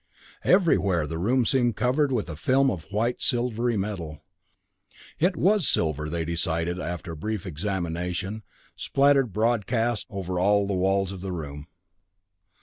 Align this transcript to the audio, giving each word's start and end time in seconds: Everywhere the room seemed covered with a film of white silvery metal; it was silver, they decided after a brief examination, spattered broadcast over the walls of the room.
Everywhere 0.43 1.05
the 1.05 1.19
room 1.19 1.45
seemed 1.45 1.75
covered 1.75 2.11
with 2.11 2.27
a 2.27 2.35
film 2.35 2.71
of 2.71 2.91
white 2.91 3.21
silvery 3.21 3.77
metal; 3.77 4.23
it 5.19 5.37
was 5.37 5.67
silver, 5.69 6.09
they 6.09 6.25
decided 6.25 6.79
after 6.79 7.11
a 7.11 7.15
brief 7.15 7.45
examination, 7.45 8.41
spattered 8.75 9.31
broadcast 9.31 10.07
over 10.09 10.33
the 10.37 10.73
walls 10.73 11.11
of 11.11 11.21
the 11.21 11.31
room. 11.31 11.67